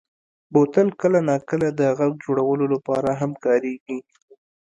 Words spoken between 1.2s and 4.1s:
ناکله د غږ جوړولو لپاره هم کارېږي.